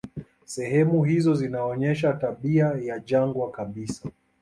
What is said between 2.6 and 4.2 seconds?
ya jangwa kabisa.